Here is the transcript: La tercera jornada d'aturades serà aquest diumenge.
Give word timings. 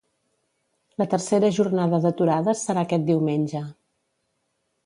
La 1.01 1.05
tercera 1.11 1.51
jornada 1.59 2.01
d'aturades 2.05 2.65
serà 2.69 2.87
aquest 2.89 3.09
diumenge. 3.11 3.63